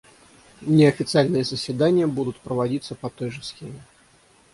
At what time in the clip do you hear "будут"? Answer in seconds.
2.07-2.35